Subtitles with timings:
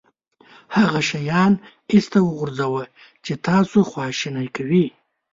[0.75, 1.53] هغه شیان
[1.93, 2.83] ایسته وغورځوه
[3.25, 4.85] چې تاسو خواشینی کوي.